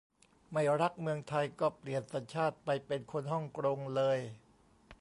[0.51, 4.19] ไม่รักเมืองไทย ก็เปลี่ยนสัญชาติไปเป็นคนห้องกรงเลย!